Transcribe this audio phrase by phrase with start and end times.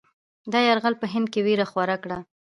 [0.51, 2.17] دا یرغل په هند کې وېره خوره کړه.